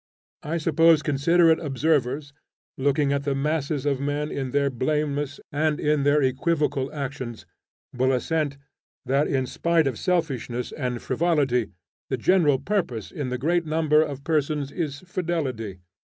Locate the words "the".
3.23-3.35, 12.09-12.17, 13.29-13.37